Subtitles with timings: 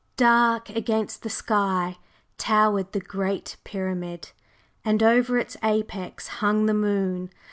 [0.17, 1.99] /Dark/ against the sky
[2.39, 4.31] towered the Great Pyramid,
[4.83, 7.29] and over its apex hung the moon.